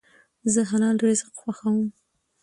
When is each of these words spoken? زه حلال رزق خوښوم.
زه 0.53 0.61
حلال 0.69 0.97
رزق 1.07 1.29
خوښوم. 1.39 1.83